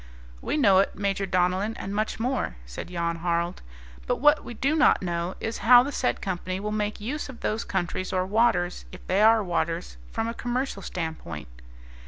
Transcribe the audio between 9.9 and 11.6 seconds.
from a commercial standpoint."